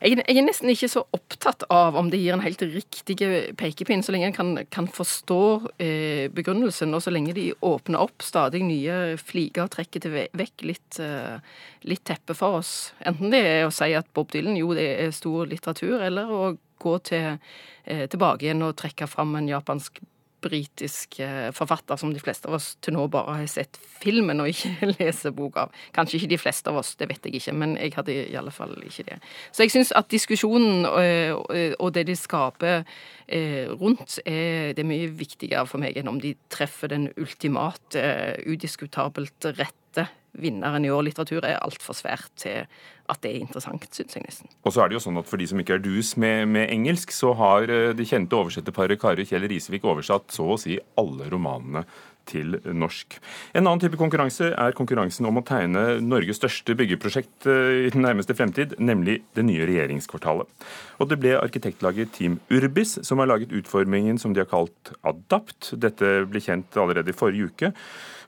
jeg, 0.00 0.22
er 0.24 0.46
nesten 0.46 0.72
ikke 0.72 0.88
så 0.88 1.02
opptatt 1.12 1.66
av 1.68 1.98
om 2.00 2.08
det 2.08 2.22
gir 2.22 2.32
en 2.32 2.44
helt 2.44 2.64
riktig 2.72 3.18
pekepinn, 3.60 4.00
så 4.06 4.14
lenge 4.14 4.30
en 4.30 4.38
kan, 4.38 4.54
kan, 4.72 4.88
forstå 4.88 5.42
eh, 5.76 6.24
begrunnelsen, 6.32 6.96
og 6.96 7.04
så 7.04 7.12
lenge 7.12 7.36
de 7.36 7.50
åpner 7.60 8.00
opp 8.06 8.24
stadig 8.24 8.64
nye 8.64 9.18
fliker 9.20 9.66
og 9.66 9.76
trekker 9.76 10.06
til 10.06 10.16
vekk 10.16 10.66
litt, 10.72 11.00
eh, 11.04 11.60
litt 11.84 12.06
teppe 12.08 12.38
for 12.38 12.62
oss. 12.62 12.74
Enten 13.04 13.36
det 13.36 13.44
er 13.52 13.68
å 13.68 13.74
si 13.74 13.92
at 13.92 14.08
Bob 14.16 14.32
Dylan 14.32 14.56
jo, 14.56 14.72
det 14.78 14.88
er 14.96 15.12
stor 15.12 15.44
litteratur, 15.52 15.98
eller 16.08 16.32
å 16.32 16.42
gå 16.80 16.98
til, 17.04 17.36
eh, 17.84 18.06
tilbake 18.08 18.48
igjen 18.48 18.64
og 18.64 18.78
trekke 18.80 19.12
fram 19.12 19.36
en 19.36 19.52
japansk 19.52 20.00
britisk 20.44 21.18
eh, 21.24 21.48
forfatter 21.56 21.98
som 22.00 22.12
de 22.14 22.20
fleste 22.22 22.48
av 22.48 22.56
oss 22.58 22.68
til 22.84 22.96
nå 22.96 23.06
bare 23.12 23.38
har 23.40 23.50
sett 23.50 23.78
filmen 24.00 24.42
og 24.42 24.50
ikke 24.52 24.90
leser 24.98 25.34
bok 25.36 25.58
av. 25.64 25.74
Kanskje 25.96 26.20
ikke 26.20 26.32
de 26.34 26.40
fleste 26.40 26.72
av 26.72 26.80
oss, 26.82 26.94
det 27.00 27.08
vet 27.10 27.28
jeg 27.28 27.40
ikke, 27.40 27.54
men 27.56 27.76
jeg 27.80 27.94
hadde 27.96 28.16
i 28.16 28.36
alle 28.38 28.52
fall 28.54 28.74
ikke 28.82 29.06
det. 29.08 29.20
Så 29.52 29.66
jeg 29.66 29.74
syns 29.74 29.92
at 29.96 30.10
diskusjonen 30.12 30.86
eh, 31.00 31.32
og 31.78 31.88
det 31.96 32.06
de 32.10 32.16
skaper 32.18 32.82
eh, 32.82 33.66
rundt, 33.72 34.18
er, 34.24 34.72
det 34.76 34.86
mye 34.86 35.08
viktigere 35.16 35.66
for 35.68 35.82
meg 35.82 35.96
enn 35.98 36.10
om 36.10 36.20
de 36.22 36.34
treffer 36.52 36.92
den 36.92 37.08
ultimate, 37.16 38.02
udiskutabelt 38.46 39.50
rette 39.96 40.08
vinneren 40.36 40.84
i 40.84 40.90
år. 40.92 41.04
Litteratur 41.06 41.44
er 41.48 41.62
altfor 41.64 41.96
svært 41.96 42.28
til 42.36 42.66
at 43.08 43.20
det 43.22 43.30
er 43.30 43.40
interessant, 43.40 43.86
syns 43.94 44.16
jeg 44.16 44.24
nesten. 44.26 44.50
Og 44.66 44.74
så 44.74 44.82
er 44.82 44.90
det 44.90 44.98
jo 44.98 45.04
sånn 45.06 45.20
at 45.20 45.28
For 45.28 45.40
de 45.40 45.46
som 45.48 45.60
ikke 45.62 45.78
er 45.78 45.84
dus 45.84 46.16
med, 46.16 46.48
med 46.48 46.68
engelsk, 46.70 47.14
så 47.14 47.32
har 47.38 47.70
eh, 47.70 47.94
det 47.96 48.08
kjente 48.08 48.36
oversetterparet 48.36 49.00
Kari 49.00 49.24
Kjell 49.24 49.46
Risevik 49.48 49.86
oversatt 49.86 50.34
så 50.34 50.50
å 50.52 50.58
si 50.60 50.76
alle 50.98 51.30
romanene 51.32 51.86
til 52.28 52.58
norsk. 52.66 53.18
En 53.54 53.64
annen 53.64 53.82
type 53.82 53.98
konkurranse 54.00 54.50
er 54.52 54.76
konkurransen 54.76 55.28
om 55.28 55.40
å 55.40 55.44
tegne 55.46 56.00
Norges 56.04 56.40
største 56.40 56.76
byggeprosjekt 56.78 57.48
eh, 57.50 57.86
i 57.86 57.92
den 57.94 58.04
nærmeste 58.06 58.36
fremtid, 58.36 58.76
nemlig 58.78 59.20
det 59.36 59.46
nye 59.46 59.68
regjeringskvartalet. 59.68 60.66
Og 61.00 61.10
det 61.10 61.20
ble 61.22 61.36
arkitektlaget 61.38 62.14
Team 62.16 62.40
Urbis 62.52 62.96
som 63.06 63.22
har 63.22 63.30
laget 63.30 63.54
utformingen 63.54 64.20
som 64.20 64.34
de 64.34 64.42
har 64.42 64.50
kalt 64.50 64.92
Adapt. 65.06 65.72
Dette 65.80 66.18
ble 66.30 66.42
kjent 66.42 66.76
allerede 66.80 67.12
i 67.12 67.16
forrige 67.16 67.50
uke. 67.52 67.72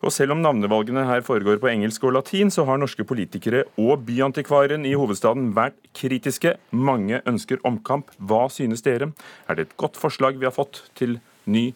Og 0.05 0.15
selv 0.15 0.37
om 0.37 0.43
navnevalgene 0.43 1.03
her 1.09 1.25
foregår 1.27 1.59
på 1.59 1.71
engelsk 1.73 2.05
og 2.07 2.15
latin, 2.15 2.53
så 2.55 2.63
har 2.69 2.79
norske 2.79 3.03
politikere 3.09 3.65
og 3.81 4.05
byantikvaren 4.07 4.87
i 4.87 4.95
hovedstaden 4.95 5.51
vært 5.57 5.79
kritiske. 5.97 6.55
Mange 6.71 7.19
ønsker 7.27 7.59
omkamp. 7.67 8.13
Hva 8.19 8.47
synes 8.53 8.85
dere? 8.87 9.11
Er 9.49 9.59
det 9.59 9.67
et 9.67 9.77
godt 9.81 9.99
forslag 9.99 10.39
vi 10.39 10.47
har 10.47 10.55
fått 10.55 10.85
til 10.99 11.19
ny, 11.51 11.73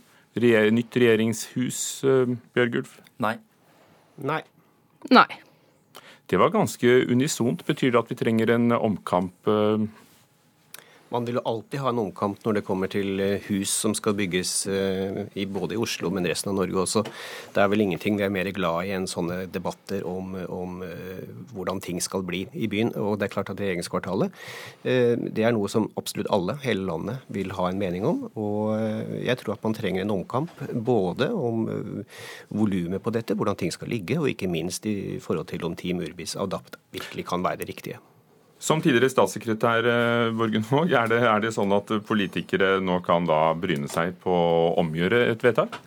nytt 0.73 0.97
regjeringshus, 0.97 2.05
eh, 2.05 2.37
Bjørgulf? 2.55 3.01
Nei. 3.19 3.37
Nei. 4.17 4.43
Nei. 5.11 5.27
Det 6.27 6.39
var 6.39 6.51
ganske 6.51 6.87
unisont. 7.11 7.67
Betyr 7.67 7.93
det 7.93 7.99
at 7.99 8.09
vi 8.11 8.15
trenger 8.15 8.51
en 8.51 8.73
omkamp? 8.73 9.35
Eh, 11.13 11.19
man 11.19 11.25
vil 11.25 11.39
jo 11.39 11.45
alltid 11.45 11.81
ha 11.81 11.91
en 11.91 11.99
omkamp 11.99 12.43
når 12.45 12.59
det 12.59 12.65
kommer 12.67 12.89
til 12.91 13.21
eh, 13.21 13.41
hus 13.49 13.71
som 13.71 13.95
skal 13.95 14.15
bygges 14.15 14.67
eh, 14.67 15.27
i 15.35 15.47
både 15.47 15.75
i 15.75 15.81
Oslo, 15.81 16.11
men 16.11 16.27
resten 16.27 16.51
av 16.51 16.57
Norge 16.57 16.83
også. 16.83 17.05
Det 17.53 17.63
er 17.63 17.71
vel 17.71 17.85
ingenting 17.85 18.19
vi 18.19 18.25
er 18.25 18.33
mer 18.33 18.51
glad 18.53 18.87
i 18.87 18.95
enn 18.97 19.07
sånne 19.07 19.47
debatter 19.53 20.05
om, 20.07 20.35
om 20.49 20.83
uh, 20.83 21.23
hvordan 21.53 21.81
ting 21.83 22.01
skal 22.03 22.23
bli 22.27 22.45
i 22.53 22.69
byen. 22.71 22.93
Og 22.97 23.19
det 23.19 23.27
er 23.27 23.33
klart 23.33 23.51
at 23.53 23.61
regjeringskvartalet 23.61 24.33
det 24.83 25.45
er 25.45 25.53
noe 25.55 25.69
som 25.71 25.89
absolutt 25.99 26.31
alle, 26.33 26.57
hele 26.65 26.85
landet, 26.87 27.23
vil 27.33 27.53
ha 27.57 27.69
en 27.69 27.81
mening 27.81 28.07
om. 28.09 28.25
Og 28.39 28.75
jeg 29.23 29.39
tror 29.41 29.55
at 29.55 29.67
man 29.67 29.77
trenger 29.77 30.05
en 30.05 30.15
omkamp 30.15 30.63
både 30.73 31.29
om 31.33 31.67
volumet 32.53 33.03
på 33.03 33.15
dette, 33.15 33.37
hvordan 33.39 33.59
ting 33.59 33.75
skal 33.75 33.93
ligge, 33.93 34.19
og 34.21 34.31
ikke 34.33 34.51
minst 34.51 34.89
i 34.91 35.19
forhold 35.23 35.51
til 35.53 35.69
om 35.69 35.77
Team 35.79 36.03
Urbis 36.05 36.37
Adapt 36.41 36.81
virkelig 36.95 37.29
kan 37.31 37.45
være 37.45 37.63
det 37.63 37.71
riktige. 37.73 38.01
Som 38.63 38.79
tidligere 38.79 39.11
statssekretær 39.11 39.87
Borgen 40.39 40.63
eh, 40.63 40.71
Våg, 40.71 40.93
er 40.95 41.11
er 41.19 41.41
det 41.43 41.51
sånn 41.57 41.73
at 41.75 41.91
politikere 42.07 42.77
nå 42.79 43.01
kan 43.03 43.27
da 43.27 43.49
bryne 43.59 43.91
seg 43.91 44.15
på 44.23 44.31
å 44.31 44.73
omgjøre 44.79 45.25
et 45.33 45.43
vedtak? 45.43 45.81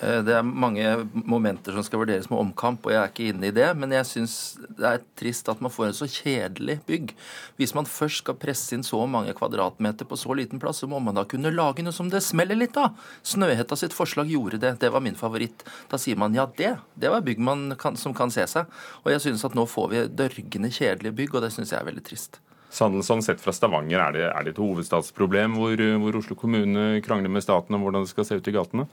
Eh, 0.00 0.22
Det 0.24 0.32
er 0.32 0.42
mange 0.42 0.84
momenter 1.12 1.74
som 1.76 1.84
skal 1.84 2.00
vurderes 2.00 2.28
med 2.30 2.40
omkamp, 2.40 2.86
og 2.86 2.94
jeg 2.94 3.00
er 3.02 3.10
ikke 3.10 3.28
inne 3.28 3.48
i 3.50 3.54
det. 3.54 3.68
Men 3.76 3.92
jeg 3.92 4.08
syns 4.08 4.36
det 4.64 4.86
er 4.88 5.02
trist 5.18 5.48
at 5.52 5.60
man 5.60 5.72
får 5.72 5.90
en 5.90 5.98
så 5.98 6.08
kjedelig 6.08 6.78
bygg. 6.88 7.14
Hvis 7.60 7.74
man 7.76 7.88
først 7.88 8.22
skal 8.22 8.38
presse 8.40 8.72
inn 8.76 8.86
så 8.86 9.02
mange 9.06 9.34
kvadratmeter 9.36 10.08
på 10.08 10.16
så 10.16 10.36
liten 10.38 10.62
plass, 10.62 10.80
så 10.82 10.88
må 10.88 11.00
man 11.02 11.18
da 11.18 11.26
kunne 11.28 11.52
lage 11.52 11.84
noe 11.84 11.92
som 11.92 12.08
det 12.12 12.22
smeller 12.24 12.56
litt 12.58 12.76
av. 12.80 12.96
Snøhetta 13.22 13.76
sitt 13.76 13.96
forslag 13.96 14.32
gjorde 14.32 14.62
det. 14.62 14.78
Det 14.80 14.92
var 14.92 15.04
min 15.04 15.18
favoritt. 15.18 15.66
Da 15.90 16.00
sier 16.00 16.16
man 16.16 16.34
ja, 16.34 16.46
det. 16.56 16.76
Det 16.94 17.12
var 17.12 17.26
bygg 17.26 17.42
kan, 17.78 17.96
som 17.96 18.14
kan 18.14 18.30
se 18.30 18.46
seg. 18.46 18.70
Og 19.04 19.12
jeg 19.12 19.20
synes 19.20 19.44
at 19.44 19.54
nå 19.54 19.66
får 19.68 19.92
vi 19.92 20.06
dørgende 20.08 20.72
kjedelige 20.72 21.12
bygg, 21.12 21.36
og 21.36 21.42
det 21.44 21.52
syns 21.52 21.72
jeg 21.72 21.80
er 21.80 21.90
veldig 21.90 22.04
trist. 22.06 22.40
Sandelsson, 22.72 23.20
sett 23.20 23.40
fra 23.42 23.52
Stavanger, 23.52 24.00
er 24.00 24.12
det, 24.16 24.22
er 24.30 24.44
det 24.46 24.54
et 24.54 24.60
hovedstadsproblem 24.62 25.58
hvor, 25.60 25.76
hvor 26.00 26.16
Oslo 26.22 26.36
kommune 26.40 27.02
krangler 27.04 27.28
med 27.28 27.44
staten 27.44 27.76
om 27.76 27.84
hvordan 27.84 28.06
det 28.06 28.12
skal 28.14 28.24
se 28.24 28.38
ut 28.40 28.48
i 28.48 28.54
gatene? 28.54 28.86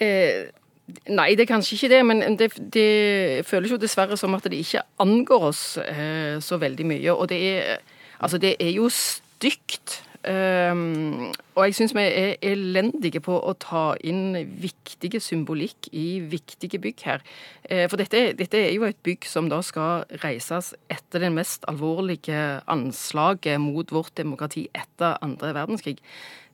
Eh, 0.00 0.46
nei, 1.08 1.30
det 1.34 1.44
er 1.44 1.50
kanskje 1.50 1.78
ikke 1.78 1.92
det, 1.94 2.00
men 2.06 2.38
det, 2.38 2.50
det 2.74 3.46
føles 3.48 3.72
jo 3.72 3.80
dessverre 3.80 4.18
som 4.20 4.34
at 4.36 4.46
det 4.50 4.60
ikke 4.60 4.84
angår 5.02 5.48
oss 5.50 5.64
eh, 5.82 6.40
så 6.44 6.58
veldig 6.60 6.86
mye. 6.86 7.14
Og 7.14 7.28
det 7.32 7.40
er, 7.50 7.78
altså 8.18 8.38
det 8.38 8.56
er 8.60 8.74
jo 8.74 8.90
stygt. 8.92 10.02
Um, 10.24 11.32
og 11.52 11.66
jeg 11.66 11.74
syns 11.76 11.92
vi 11.92 12.02
er 12.08 12.38
elendige 12.48 13.20
på 13.20 13.34
å 13.36 13.52
ta 13.60 13.82
inn 14.00 14.32
viktige 14.62 15.20
symbolikk 15.20 15.90
i 15.92 16.22
viktige 16.32 16.80
bygg 16.80 17.02
her. 17.04 17.24
Eh, 17.68 17.84
for 17.92 18.00
dette, 18.00 18.30
dette, 18.38 18.56
er 18.56 18.72
jo 18.72 18.86
et 18.88 18.98
bygg 19.04 19.28
som 19.28 19.50
da 19.52 19.60
skal 19.64 20.06
reises 20.24 20.72
etter 20.88 21.26
det 21.26 21.30
mest 21.34 21.66
alvorlige 21.68 22.62
anslaget 22.72 23.60
mot 23.60 23.92
vårt 23.92 24.14
demokrati 24.16 24.64
etter 24.72 25.18
andre 25.24 25.52
verdenskrig. 25.56 25.98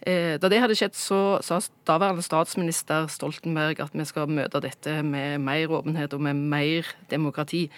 Eh, 0.03 0.35
da 0.41 0.51
det 0.51 0.61
hadde 0.65 0.75
skjedd, 0.79 0.97
så 0.99 1.21
sa 1.45 1.61
daværende 1.87 2.25
statsminister 2.27 3.07
Stoltenberg 3.13 3.83
at 3.85 3.95
vi 3.95 4.07
skal 4.09 4.31
møte 4.33 4.63
dette 4.65 4.99
med 5.07 5.39
mer 5.45 5.71
åpenhet 5.79 6.17
og 6.17 6.25
med 6.27 6.43
mer 6.43 6.91
demokrati. 7.13 7.69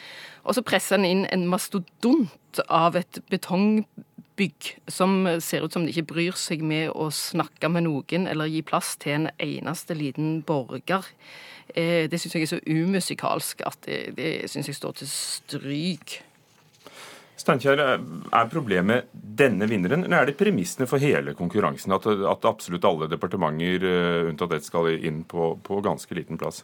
Og 0.47 0.57
så 0.57 0.65
presser 0.65 0.97
han 0.97 1.07
inn 1.07 1.27
en 1.29 1.49
mastodont 1.51 2.63
av 2.69 2.97
et 2.97 3.21
betongbygg 3.31 4.09
som 4.91 5.27
ser 5.43 5.65
ut 5.65 5.73
som 5.75 5.87
de 5.87 5.93
ikke 5.93 6.11
bryr 6.15 6.37
seg 6.39 6.65
med 6.67 6.91
å 6.91 7.11
snakke 7.13 7.71
med 7.73 7.87
noen 7.87 8.27
eller 8.31 8.51
gi 8.51 8.65
plass 8.67 8.97
til 9.03 9.21
en 9.21 9.31
eneste 9.37 9.97
liten 9.99 10.41
borger. 10.47 11.07
Eh, 11.75 12.09
det 12.11 12.21
syns 12.21 12.37
jeg 12.37 12.47
er 12.47 12.53
så 12.53 12.61
umusikalsk 12.67 13.65
at 13.67 13.81
det, 13.87 14.03
det 14.19 14.33
syns 14.51 14.69
jeg 14.71 14.79
står 14.79 15.01
til 15.01 15.11
stryk. 15.11 16.19
Steinkjer, 17.43 17.81
er 17.81 18.51
problemet 18.53 19.09
denne 19.13 19.67
vinneren, 19.67 20.05
eller 20.05 20.21
er 20.21 20.31
det 20.31 20.39
premissene 20.39 20.87
for 20.87 21.03
hele 21.03 21.33
konkurransen? 21.35 21.95
At, 21.97 22.07
at 22.07 22.47
absolutt 22.47 22.85
alle 22.87 23.09
departementer 23.11 23.87
eh, 23.89 24.29
unntatt 24.31 24.55
ett 24.59 24.69
skal 24.69 24.93
inn 24.95 25.25
på, 25.29 25.55
på 25.65 25.81
ganske 25.83 26.19
liten 26.19 26.39
plass? 26.39 26.63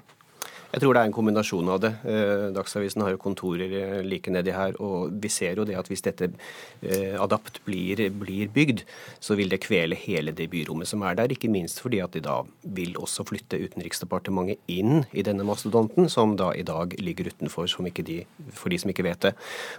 Jeg 0.69 0.83
tror 0.83 0.93
det 0.93 1.01
er 1.01 1.09
en 1.09 1.15
kombinasjon 1.17 1.69
av 1.73 1.79
det. 1.81 1.91
Eh, 2.05 2.43
Dagsavisen 2.53 3.01
har 3.01 3.15
jo 3.15 3.21
kontorer 3.23 3.71
eh, 3.73 4.01
like 4.05 4.29
nedi 4.29 4.53
her, 4.53 4.75
og 4.85 5.15
vi 5.17 5.31
ser 5.33 5.57
jo 5.57 5.65
det 5.65 5.79
at 5.81 5.89
hvis 5.89 6.05
dette 6.05 6.29
eh, 6.29 7.15
Adapt 7.17 7.63
blir, 7.65 8.03
blir, 8.13 8.51
bygd, 8.53 8.83
så 9.25 9.39
vil 9.39 9.49
det 9.49 9.63
kvele 9.65 9.97
hele 9.97 10.35
det 10.37 10.51
byrommet 10.53 10.91
som 10.91 11.07
er 11.09 11.17
der. 11.17 11.33
Ikke 11.33 11.49
minst 11.49 11.81
fordi 11.81 12.03
at 12.05 12.13
de 12.13 12.21
da 12.27 12.43
vil 12.77 12.93
også 13.01 13.25
flytte 13.31 13.63
Utenriksdepartementet 13.65 14.61
inn 14.69 15.07
i 15.17 15.25
denne 15.25 15.47
mastodonten, 15.49 16.11
som 16.13 16.37
da 16.37 16.51
i 16.53 16.67
dag 16.69 16.93
ligger 17.01 17.33
utenfor, 17.33 17.65
de, 18.05 18.21
for 18.53 18.69
de 18.69 18.83
som 18.83 18.93
ikke 18.93 19.09
vet 19.09 19.25
det. 19.25 19.35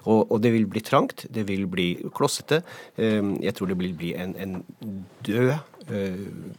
Og, 0.08 0.25
og, 0.25 0.39
det 0.41 0.55
vil 0.58 0.65
bli 0.65 0.81
trangt, 0.81 1.27
det 1.29 1.46
vil 1.51 1.67
bli 1.69 1.91
klossete. 2.17 2.63
Jeg 2.98 3.53
tror 3.53 3.69
det 3.69 3.77
vil 3.77 3.93
bli 3.93 4.15
en, 4.17 4.34
en 4.41 5.05
død 5.27 5.53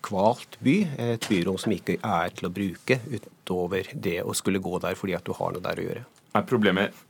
kvalt 0.05 0.59
by. 0.65 0.77
Et 1.11 1.29
byrom 1.31 1.59
som 1.61 1.75
ikke 1.75 1.99
er 1.99 2.35
til 2.37 2.49
å 2.49 2.55
bruke 2.55 3.01
utover 3.11 3.93
det 3.95 4.21
å 4.25 4.35
skulle 4.37 4.63
gå 4.63 4.81
der 4.83 4.99
fordi 4.99 5.17
at 5.19 5.27
du 5.27 5.35
har 5.37 5.55
noe 5.55 5.65
der 5.65 5.81
å 5.81 5.87
gjøre. 5.87 6.05
Er 6.37 6.47
problemet 6.47 7.07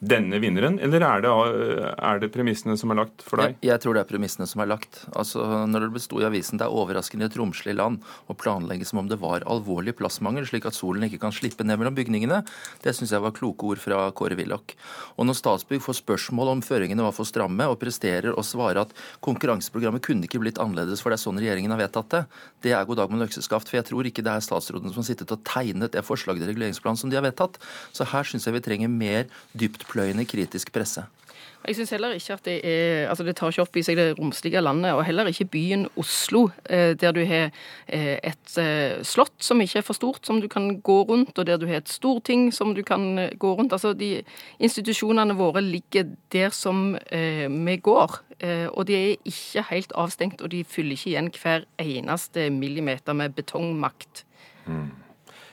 denne 0.00 0.38
vinneren, 0.40 0.78
eller 0.80 1.04
er 1.04 1.22
det, 1.24 1.30
er 1.92 2.20
det, 2.22 2.30
premissene 2.32 2.76
som 2.80 2.92
er 2.92 3.02
lagt 3.02 3.24
for 3.24 3.42
deg? 3.42 3.58
Jeg, 3.58 3.68
jeg, 3.68 3.82
tror 3.82 3.96
det 3.96 4.02
er 4.02 4.08
premissene 4.08 4.46
som 4.48 4.62
er 4.64 4.70
lagt. 4.70 5.02
Altså, 5.12 5.44
når 5.68 5.84
det 5.84 5.90
besto 5.98 6.22
i 6.22 6.24
avisen 6.24 6.60
det 6.60 6.64
er 6.64 6.72
overraskende 6.72 7.28
et 7.28 7.36
romslig 7.36 7.74
land 7.76 8.00
å 8.24 8.36
planlegge 8.38 8.88
som 8.88 9.02
om 9.02 9.10
det 9.10 9.18
var 9.20 9.44
alvorlig 9.44 9.92
plassmangel, 9.98 10.46
slik 10.48 10.68
at 10.70 10.76
solen 10.76 11.04
ikke 11.04 11.20
kan 11.26 11.34
slippe 11.36 11.66
ned 11.68 11.76
mellom 11.80 11.98
bygningene, 11.98 12.40
det 12.80 12.94
syns 12.96 13.12
jeg 13.12 13.24
var 13.24 13.34
kloke 13.36 13.68
ord 13.68 13.82
fra 13.82 14.06
Kåre 14.16 14.38
Willoch. 14.40 14.72
Og 15.20 15.28
når 15.28 15.36
Statsbygg 15.36 15.84
får 15.84 16.00
spørsmål 16.00 16.54
om 16.54 16.64
føringene 16.64 17.04
var 17.04 17.12
for 17.16 17.28
stramme, 17.28 17.68
og 17.68 17.76
presterer 17.82 18.32
å 18.32 18.46
svare 18.46 18.86
at 18.86 18.96
konkurranseprogrammet 19.24 20.04
kunne 20.06 20.24
ikke 20.24 20.40
blitt 20.40 20.62
annerledes, 20.62 21.04
for 21.04 21.12
det 21.12 21.20
er 21.20 21.24
sånn 21.26 21.42
regjeringen 21.42 21.76
har 21.76 21.82
vedtatt 21.82 22.16
det, 22.16 22.24
det 22.64 22.72
er 22.76 22.88
god 22.88 23.02
dag 23.02 23.12
med 23.12 23.26
økseskaft. 23.28 23.68
For 23.68 23.82
jeg 23.82 23.90
tror 23.90 24.08
ikke 24.08 24.24
det 24.24 24.32
er 24.32 24.48
statsråden 24.48 24.94
som 24.94 25.02
har 25.02 25.10
sittet 25.10 25.36
og 25.36 25.44
tegnet 25.44 25.92
det 25.92 26.06
forslaget 26.08 26.46
til 26.46 26.54
reguleringsplan 26.54 26.96
som 26.96 27.12
de 27.12 27.20
har 27.20 27.26
vedtatt. 27.28 27.60
Så 27.92 28.08
her 28.08 28.24
syns 28.24 28.48
jeg 28.48 28.56
vi 28.56 28.64
trenger 28.64 28.92
mer 28.92 29.28
dypt 29.52 29.84
pløyende 29.90 30.26
kritisk 30.28 30.72
presse. 30.74 31.06
Jeg 31.60 31.76
syns 31.76 31.90
heller 31.92 32.14
ikke 32.16 32.32
at 32.32 32.44
det 32.48 32.54
er 32.64 33.08
Altså, 33.10 33.24
det 33.24 33.34
tar 33.36 33.52
ikke 33.52 33.64
opp 33.66 33.76
i 33.76 33.82
seg 33.84 33.98
det 33.98 34.06
romslige 34.18 34.62
landet, 34.62 34.94
og 34.96 35.04
heller 35.04 35.28
ikke 35.28 35.44
byen 35.52 35.86
Oslo, 36.00 36.48
eh, 36.70 36.94
der 36.96 37.12
du 37.12 37.20
har 37.28 37.50
eh, 37.86 38.16
et 38.16 38.56
eh, 38.58 39.02
slott 39.04 39.44
som 39.44 39.60
ikke 39.60 39.80
er 39.80 39.84
for 39.84 39.96
stort, 39.96 40.24
som 40.26 40.40
du 40.40 40.48
kan 40.48 40.80
gå 40.80 41.02
rundt, 41.08 41.36
og 41.38 41.46
der 41.46 41.58
du 41.60 41.66
har 41.68 41.82
et 41.82 41.88
storting 41.88 42.48
som 42.54 42.74
du 42.74 42.82
kan 42.82 43.28
gå 43.38 43.52
rundt. 43.54 43.72
Altså, 43.72 43.92
de 43.92 44.22
institusjonene 44.58 45.36
våre 45.36 45.60
ligger 45.60 46.08
der 46.32 46.48
som 46.54 46.96
vi 47.10 47.76
går, 47.76 48.16
og 48.72 48.86
de 48.86 48.94
er 48.96 49.16
ikke 49.24 49.64
helt 49.70 49.92
avstengt, 49.94 50.40
og 50.40 50.50
de 50.50 50.64
fyller 50.64 50.96
ikke 50.96 51.10
igjen 51.10 51.30
hver 51.42 51.66
eneste 51.78 52.48
millimeter 52.50 53.12
med 53.12 53.34
betongmakt. 53.36 54.24
Mm. 54.66 54.90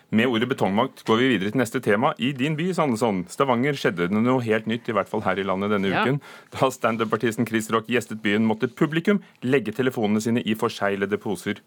Med 0.10 0.30
ordet 0.32 0.48
betongmakt 0.48 1.02
går 1.04 1.18
vi 1.20 1.26
videre 1.34 1.52
til 1.52 1.60
neste 1.60 1.82
tema. 1.84 2.14
I 2.16 2.30
din 2.32 2.54
by, 2.56 2.70
Sandesson, 2.72 3.26
Stavanger, 3.28 3.76
skjedde 3.76 4.06
det 4.08 4.16
noe 4.16 4.40
helt 4.46 4.68
nytt, 4.70 4.88
i 4.88 4.94
hvert 4.96 5.10
fall 5.12 5.24
her 5.26 5.40
i 5.42 5.44
landet 5.44 5.74
denne 5.74 5.92
ja. 5.92 6.06
uken. 6.06 6.22
Da 6.54 6.70
standup-artisten 6.72 7.48
Chris 7.50 7.68
Rock 7.76 7.90
gjestet 7.92 8.22
byen, 8.24 8.46
måtte 8.48 8.70
publikum 8.72 9.20
legge 9.44 9.74
telefonene 9.76 10.24
sine 10.24 10.44
i 10.48 10.56
forseglede 10.56 11.20
poser. 11.20 11.60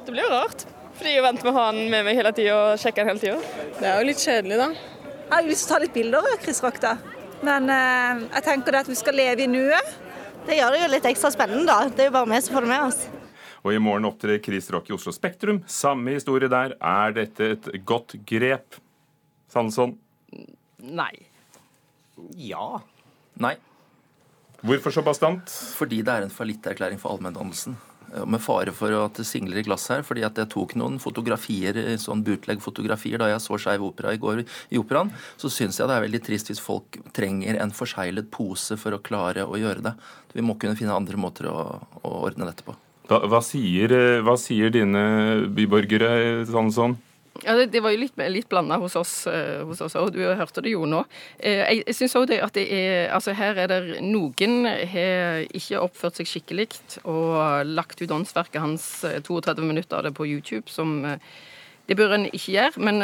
Det 0.00 0.14
blir 0.14 0.24
jo 0.24 0.32
rart, 0.32 0.64
fordi 0.96 1.12
jeg 1.12 1.20
er 1.20 1.26
vant 1.26 1.44
med 1.44 1.52
å 1.52 1.58
ha 1.58 1.66
den 1.76 1.90
med 1.92 2.06
meg 2.08 2.16
hele 2.16 2.32
tida 2.36 2.54
og 2.56 2.80
sjekke 2.80 3.04
den 3.04 3.12
hele 3.12 3.20
tida. 3.20 3.66
Det 3.76 3.90
er 3.90 4.00
jo 4.00 4.08
litt 4.08 4.24
kjedelig, 4.24 4.60
da. 4.62 4.70
Jeg 5.24 5.34
har 5.34 5.50
lyst 5.50 5.66
til 5.66 5.68
å 5.68 5.74
ta 5.74 5.82
litt 5.84 5.98
bilder 5.98 6.30
av 6.30 6.40
Chris 6.46 6.62
Rock, 6.64 6.80
da. 6.80 6.94
Men 7.44 7.68
eh, 7.68 8.24
jeg 8.38 8.46
tenker 8.48 8.72
det 8.72 8.84
at 8.86 8.88
vi 8.94 8.96
skal 8.96 9.20
leve 9.20 9.44
i 9.44 9.50
nuet. 9.50 9.92
Det 10.48 10.56
gjør 10.56 10.72
det 10.72 10.80
jo 10.86 10.88
litt 10.96 11.10
ekstra 11.12 11.32
spennende, 11.36 11.68
da. 11.68 11.92
Det 11.92 12.06
er 12.06 12.08
jo 12.08 12.16
bare 12.16 12.32
vi 12.32 12.40
som 12.46 12.56
får 12.56 12.64
det 12.64 12.72
med 12.72 12.86
oss. 12.88 13.04
Og 13.64 13.72
i 13.72 13.80
morgen 13.80 14.04
opptrer 14.04 14.42
Chris 14.44 14.68
Rock 14.74 14.90
i 14.90 14.94
Oslo 14.96 15.12
Spektrum. 15.16 15.62
Samme 15.70 16.18
historie 16.18 16.50
der. 16.52 16.76
Er 16.84 17.14
dette 17.16 17.54
et 17.54 17.70
godt 17.88 18.12
grep? 18.28 18.76
Sandson? 19.48 19.94
Nei. 20.84 21.14
Ja. 22.36 22.82
Nei. 23.40 23.56
Hvorfor 24.64 24.92
så 24.92 25.02
bastant? 25.04 25.48
Fordi 25.78 26.02
det 26.04 26.12
er 26.12 26.26
en 26.26 26.32
fallitterklæring 26.32 27.00
for 27.00 27.16
allmenndannelsen. 27.16 27.78
Med 28.28 28.40
fare 28.44 28.70
for 28.76 28.92
at 28.94 29.16
det 29.18 29.24
singler 29.26 29.58
i 29.58 29.64
glass 29.66 29.88
her, 29.90 30.04
fordi 30.06 30.22
at 30.28 30.36
jeg 30.38 30.52
tok 30.52 30.76
noen 30.78 31.00
fotografier, 31.02 31.80
sånn 31.98 32.22
bootleg-fotografier 32.24 33.18
da 33.18 33.32
jeg 33.32 33.42
så 33.42 33.58
Skeiv 33.58 33.88
Opera 33.88 34.12
i 34.14 34.20
går 34.22 34.44
i 34.44 34.78
operaen, 34.78 35.10
så 35.40 35.50
syns 35.50 35.80
jeg 35.80 35.88
det 35.90 35.96
er 35.96 36.04
veldig 36.04 36.22
trist 36.28 36.52
hvis 36.52 36.62
folk 36.62 37.00
trenger 37.16 37.58
en 37.64 37.74
forseglet 37.74 38.30
pose 38.32 38.78
for 38.78 38.94
å 38.94 39.02
klare 39.02 39.48
å 39.48 39.58
gjøre 39.58 39.88
det. 39.88 39.96
Vi 40.36 40.44
må 40.46 40.54
kunne 40.60 40.78
finne 40.78 40.94
andre 40.94 41.18
måter 41.18 41.48
å, 41.50 41.58
å 42.04 42.18
ordne 42.28 42.46
dette 42.52 42.68
på. 42.68 42.76
Hva, 43.04 43.20
hva, 43.28 43.40
sier, 43.44 43.92
eh, 43.92 44.22
hva 44.24 44.36
sier, 44.40 44.70
dine 44.72 45.02
byborgere 45.52 46.44
sånn 46.48 46.72
sånn? 46.72 46.94
Ja, 47.42 47.56
det, 47.58 47.66
det, 47.74 47.80
var 47.82 47.92
jo 47.92 47.98
litt, 48.00 48.14
litt 48.30 48.46
blanda 48.48 48.78
hos 48.80 48.94
uh, 48.96 49.64
hos 49.66 49.80
oss, 49.84 49.96
og 49.98 50.12
du 50.14 50.20
hørte 50.22 50.62
det 50.64 50.70
jo 50.72 50.86
nå. 50.88 51.02
Jeg 51.42 51.82
jeg 51.82 51.96
syns 51.98 52.14
òg 52.16 52.30
at 52.38 52.54
det 52.56 52.64
er 52.72 53.10
Altså, 53.12 53.34
her 53.36 53.58
er 53.58 53.72
det 53.72 53.98
Noen 54.06 54.68
har 54.88 55.42
ikke 55.50 55.82
oppført 55.82 56.20
seg 56.20 56.30
skikkelig 56.30 56.70
og 57.02 57.66
lagt 57.66 58.00
ut 58.00 58.14
åndsverket 58.14 58.62
hans 58.62 58.86
32 59.26 59.66
minutter 59.66 59.98
av 59.98 60.06
det 60.06 60.14
på 60.16 60.28
YouTube, 60.30 60.70
som 60.70 61.02
det 61.84 61.98
bør 61.98 62.14
en 62.16 62.28
ikke 62.30 62.54
gjøre. 62.54 62.80
Men 62.86 63.02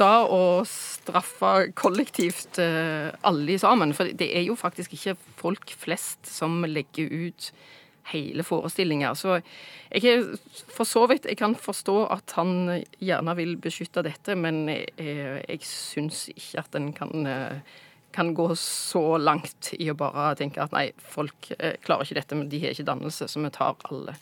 da 0.00 0.24
å 0.26 0.64
straffe 0.66 1.52
kollektivt 1.78 2.58
alle 2.58 3.60
sammen 3.60 3.94
For 3.94 4.10
det 4.10 4.32
er 4.32 4.48
jo 4.48 4.56
faktisk 4.58 4.96
ikke 4.96 5.14
folk 5.38 5.76
flest 5.84 6.26
som 6.26 6.64
legger 6.66 7.12
ut 7.28 7.52
hele 8.12 8.44
forestillinger. 8.46 9.16
Så 9.18 9.38
jeg 9.92 10.38
for 10.72 10.88
så 10.88 11.06
vidt 11.10 11.26
Jeg 11.28 11.36
kan 11.40 11.54
forstå 11.58 11.96
at 12.12 12.34
han 12.36 12.82
gjerne 12.98 13.36
vil 13.36 13.56
beskytte 13.60 14.04
dette, 14.04 14.36
men 14.38 14.68
jeg, 14.68 14.92
jeg 15.48 15.64
syns 15.66 16.28
ikke 16.32 16.64
at 16.64 16.78
en 16.78 16.92
kan, 16.96 17.26
kan 18.12 18.34
gå 18.34 18.48
så 18.58 19.18
langt 19.18 19.72
i 19.78 19.90
å 19.90 19.96
bare 19.98 20.32
tenke 20.38 20.62
at 20.62 20.72
nei, 20.72 20.90
folk 20.96 21.52
eh, 21.58 21.76
klarer 21.84 22.06
ikke 22.06 22.20
dette, 22.20 22.38
men 22.38 22.48
de 22.52 22.62
har 22.62 22.76
ikke 22.76 22.88
dannelse, 22.88 23.28
så 23.28 23.42
vi 23.42 23.52
tar 23.52 23.76
alle. 23.90 24.16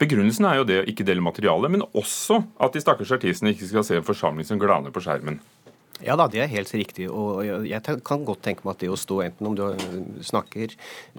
Begrunnelsen 0.00 0.46
er 0.48 0.56
jo 0.56 0.64
det 0.64 0.78
å 0.80 0.84
ikke 0.88 1.04
dele 1.04 1.20
materiale, 1.20 1.68
men 1.68 1.84
også 1.84 2.38
at 2.64 2.72
de 2.72 2.80
stakkars 2.80 3.12
artistene 3.12 3.52
ikke 3.52 3.68
skal 3.68 3.84
se 3.84 3.98
en 4.00 4.06
forsamling 4.06 4.46
som 4.48 4.60
glaner 4.60 4.94
på 4.94 5.02
skjermen. 5.04 5.42
Ja 6.00 6.16
da, 6.16 6.26
det 6.32 6.40
er 6.40 6.50
helt 6.52 6.70
riktig. 6.72 7.06
Og 7.12 7.44
jeg 7.68 7.98
kan 8.06 8.24
godt 8.26 8.42
tenke 8.46 8.64
meg 8.64 8.74
at 8.74 8.84
det 8.84 8.90
å 8.92 8.98
stå 8.98 9.20
enten 9.26 9.50
om 9.50 9.56
du 9.58 9.64
snakker, 10.24 10.72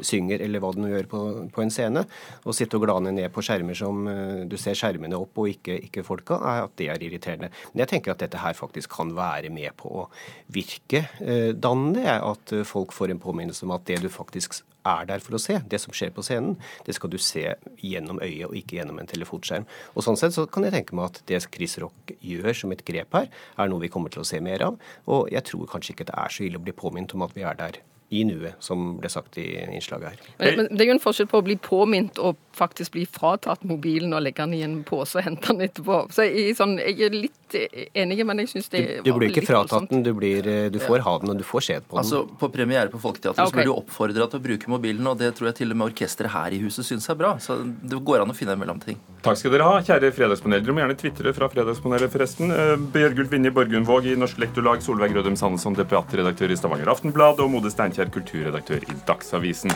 synger 0.06 0.42
eller 0.42 0.64
hva 0.64 0.72
du 0.74 0.82
gjør 0.90 1.10
på, 1.12 1.22
på, 1.54 1.64
en 1.64 1.74
scene, 1.74 2.06
og 2.46 2.58
sitte 2.58 2.80
og 2.80 2.88
glane 2.88 3.14
ned 3.14 3.30
på 3.34 3.44
skjermer 3.46 3.78
som 3.78 4.08
eh, 4.10 4.42
du 4.50 4.58
ser 4.62 4.78
skjermene 4.78 5.20
opp 5.20 5.38
og 5.42 5.52
ikke, 5.52 5.78
ikke 5.88 6.06
folka, 6.08 6.40
at 6.66 6.74
det 6.82 6.90
er 6.94 7.06
irriterende. 7.06 7.52
Men 7.72 7.86
jeg 7.86 7.94
tenker 7.94 8.16
at 8.16 8.26
dette 8.26 8.42
her 8.42 8.58
faktisk 8.58 8.98
kan 8.98 9.14
være 9.18 9.54
med 9.54 9.76
på 9.80 9.94
å 10.04 10.08
virke 10.54 11.06
eh, 11.22 11.52
dannende. 11.54 12.18
At 12.32 12.54
folk 12.68 12.96
får 12.96 13.14
en 13.14 13.22
påminnelse 13.22 13.68
om 13.68 13.76
at 13.76 13.86
det 13.90 14.02
du 14.02 14.10
faktisk 14.12 14.62
er 14.88 15.06
der 15.10 15.24
for 15.24 15.38
å 15.38 15.42
se. 15.42 15.60
Det 15.70 15.80
som 15.82 15.94
skjer 15.96 16.14
på 16.16 16.24
scenen, 16.26 16.58
det 16.88 16.96
skal 16.98 17.12
du 17.14 17.18
se 17.22 17.46
gjennom 17.82 18.22
øyet 18.24 18.48
og 18.50 18.58
ikke 18.58 18.80
gjennom 18.80 19.02
en 19.02 19.10
telefonskjerm. 19.10 19.68
Og 19.96 20.06
Sånn 20.06 20.20
sett 20.20 20.36
så 20.36 20.48
kan 20.50 20.66
jeg 20.68 20.76
tenke 20.76 20.98
meg 20.98 21.12
at 21.12 21.22
det 21.30 21.44
Chris 21.52 21.78
Rock 21.82 22.16
gjør 22.26 22.54
som 22.64 22.74
et 22.74 22.84
grep 22.88 23.14
her, 23.18 23.30
er 23.58 23.72
noe 23.72 23.84
vi 23.84 23.92
kommer 23.94 24.14
til 24.14 24.24
å 24.24 24.28
se 24.28 24.42
mer 24.44 24.66
av. 24.66 24.82
Og 25.12 25.32
jeg 25.34 25.46
tror 25.50 25.70
kanskje 25.70 25.96
ikke 25.96 26.10
det 26.10 26.18
er 26.18 26.34
så 26.34 26.46
ille 26.48 26.62
å 26.62 26.66
bli 26.66 26.76
påminnet 26.76 27.16
om 27.18 27.26
at 27.28 27.36
vi 27.38 27.46
er 27.48 27.58
der 27.60 27.82
i 28.12 28.24
nuet, 28.28 28.60
som 28.60 28.98
ble 29.00 29.10
sagt 29.12 29.38
i 29.40 29.48
innslaget 29.72 30.10
her. 30.12 30.32
Men, 30.38 30.58
men, 30.58 30.68
Det 30.72 30.84
er 30.84 30.90
jo 30.90 30.96
en 30.98 31.04
forskjell 31.04 31.30
på 31.32 31.40
å 31.40 31.46
bli 31.46 31.56
påminnet 31.64 32.20
og 32.20 32.40
faktisk 32.56 32.98
bli 32.98 33.06
fratatt 33.08 33.64
mobilen 33.64 34.12
og 34.12 34.26
legge 34.26 34.44
den 34.44 34.58
i 34.58 34.64
en 34.66 34.82
pose 34.88 35.20
og 35.20 35.24
hente 35.24 35.54
den 35.54 35.64
etterpå. 35.70 36.02
Så 36.12 36.28
jeg, 36.28 36.58
sånn, 36.58 36.76
jeg 36.82 37.08
er 37.08 37.16
litt 37.16 37.56
enig, 37.96 38.20
men 38.28 38.44
jeg 38.44 38.52
syns 38.52 38.68
det 38.72 38.82
var 38.82 38.92
litt 38.98 39.08
du 39.08 39.14
blir 39.16 39.32
ikke 39.32 39.46
fratatt 39.48 39.88
den, 39.92 40.04
du, 40.04 40.12
blir, 40.18 40.48
eh, 40.48 40.68
du, 40.72 40.80
får 40.84 41.06
ha 41.06 41.16
den, 41.24 41.32
og 41.34 41.40
du 41.40 41.46
får 41.48 41.66
se 41.68 41.78
på 41.80 41.96
den. 41.96 42.02
Altså, 42.04 42.24
På 42.40 42.52
premiere 42.52 42.92
på 42.92 43.00
Folketeatret 43.02 43.40
okay. 43.40 43.52
så 43.52 43.60
blir 43.60 43.70
du 43.70 43.74
oppfordra 43.76 44.28
til 44.32 44.42
å 44.42 44.44
bruke 44.44 44.72
mobilen, 44.72 45.08
og 45.08 45.20
det 45.22 45.32
tror 45.38 45.52
jeg 45.52 45.62
til 45.62 45.72
og 45.72 45.80
med 45.80 45.92
orkesteret 45.92 46.36
her 46.36 46.56
i 46.56 46.62
huset 46.66 46.88
syns 46.88 47.08
er 47.12 47.20
bra. 47.20 47.34
Så 47.44 47.62
det 47.64 48.02
går 48.12 48.26
an 48.26 48.34
å 48.34 48.38
finne 48.38 48.56
en 48.56 48.62
mellomting. 48.62 49.00
Takk 49.26 49.40
skal 49.40 49.56
dere 49.56 49.68
ha, 49.68 49.80
kjære 49.86 50.12
fredagspaneler. 50.16 50.66
Dere 50.66 50.76
må 50.76 50.84
gjerne 50.84 51.00
tvitre 51.00 51.34
fra 51.38 51.50
Fredagspanelet, 51.52 52.12
forresten. 52.14 52.52
Uh, 52.52 52.76
Bjørgulf 52.94 53.32
Vinje 53.32 53.54
Borgundvåg 53.56 54.12
i 54.12 54.16
Norsk 54.20 54.40
Lektorlag, 54.42 54.84
Solveig 54.86 55.16
Rødum 55.16 55.38
Sandesson, 55.40 55.78
debattredaktør 55.78 56.52
i 56.52 56.60
Stavanger 56.60 56.90
Aftenblad, 56.92 57.42
og 57.44 57.52
Mode 57.54 57.72
Steinkjer, 58.02 58.10
kulturredaktør 58.10 58.82
i 58.90 58.96
Dagsavisen. 59.06 59.72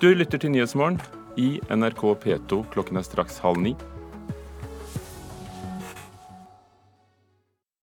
Du 0.00 0.10
lytter 0.12 0.38
til 0.38 0.50
Nyhetsmorgen 0.52 1.00
i 1.40 1.60
NRK 1.70 2.02
P2. 2.20 2.64
Klokken 2.72 2.96
er 3.00 3.04
straks 3.06 3.38
halv 3.40 3.56
ni. 3.62 3.72